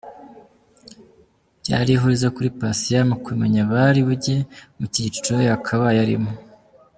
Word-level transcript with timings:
Byari 1.61 1.89
ihurizo 1.93 2.27
kuri 2.35 2.49
Patient 2.59 3.07
mu 3.11 3.17
kumenya 3.25 3.59
abari 3.65 3.99
bujye 4.07 4.37
mu 4.77 4.85
cyiciro 4.93 5.37
yakabaye 5.49 5.99
arimo. 6.05 6.31